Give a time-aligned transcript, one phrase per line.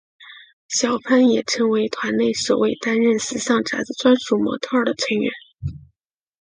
[0.67, 5.31] 小坂也成为团内首位担任时尚杂志专属模特儿的成员。